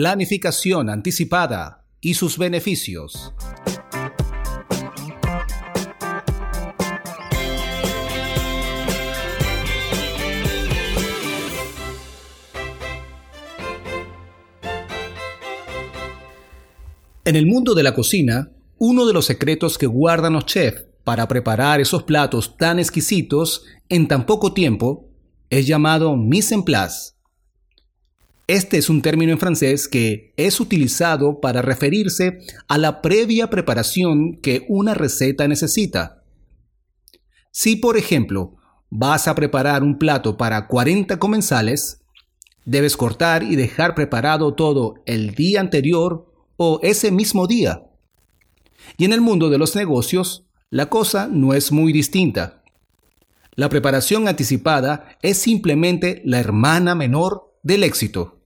[0.00, 3.34] Planificación anticipada y sus beneficios.
[17.26, 21.28] En el mundo de la cocina, uno de los secretos que guardan los chefs para
[21.28, 25.10] preparar esos platos tan exquisitos en tan poco tiempo
[25.50, 27.19] es llamado mise en place.
[28.50, 34.40] Este es un término en francés que es utilizado para referirse a la previa preparación
[34.42, 36.24] que una receta necesita.
[37.52, 38.56] Si, por ejemplo,
[38.88, 42.02] vas a preparar un plato para 40 comensales,
[42.64, 46.26] debes cortar y dejar preparado todo el día anterior
[46.56, 47.84] o ese mismo día.
[48.98, 52.64] Y en el mundo de los negocios, la cosa no es muy distinta.
[53.54, 58.39] La preparación anticipada es simplemente la hermana menor del éxito.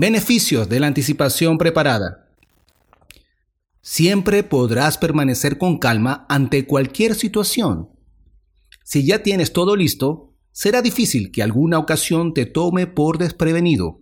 [0.00, 2.28] Beneficios de la anticipación preparada.
[3.80, 7.88] Siempre podrás permanecer con calma ante cualquier situación.
[8.84, 14.00] Si ya tienes todo listo, será difícil que alguna ocasión te tome por desprevenido.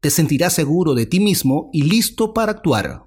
[0.00, 3.04] Te sentirás seguro de ti mismo y listo para actuar.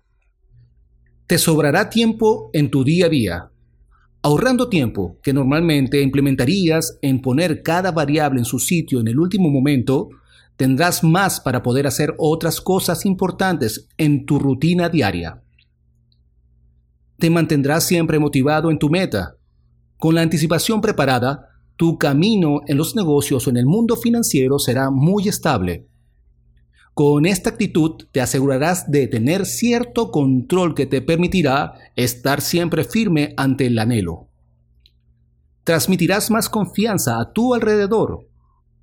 [1.28, 3.52] Te sobrará tiempo en tu día a día,
[4.23, 9.52] ahorrando tiempo que normalmente implementarías en poner cada variable en su sitio en el último
[9.52, 10.09] momento,
[10.55, 15.43] tendrás más para poder hacer otras cosas importantes en tu rutina diaria.
[17.17, 19.37] Te mantendrás siempre motivado en tu meta.
[19.97, 24.89] Con la anticipación preparada, tu camino en los negocios o en el mundo financiero será
[24.91, 25.87] muy estable.
[26.93, 33.33] Con esta actitud te asegurarás de tener cierto control que te permitirá estar siempre firme
[33.35, 34.27] ante el anhelo.
[35.63, 38.27] Transmitirás más confianza a tu alrededor.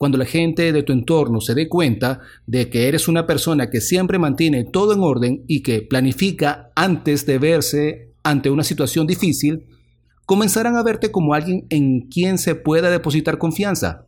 [0.01, 3.83] Cuando la gente de tu entorno se dé cuenta de que eres una persona que
[3.83, 9.67] siempre mantiene todo en orden y que planifica antes de verse ante una situación difícil,
[10.25, 14.07] comenzarán a verte como alguien en quien se pueda depositar confianza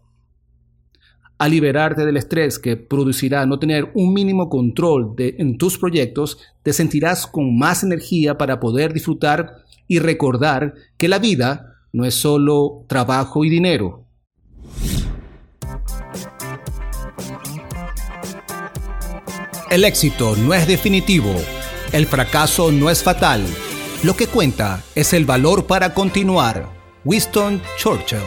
[1.37, 6.73] a liberarte del estrés que producirá no tener un mínimo control en tus proyectos, te
[6.73, 9.57] sentirás con más energía para poder disfrutar
[9.89, 14.07] y recordar que la vida no es solo trabajo y dinero.
[19.73, 21.35] El éxito no es definitivo,
[21.93, 23.43] el fracaso no es fatal.
[24.03, 26.69] Lo que cuenta es el valor para continuar.
[27.07, 28.21] Winston Churchill